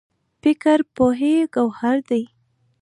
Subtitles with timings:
[0.41, 2.23] فکر پوهې ګوهر دی.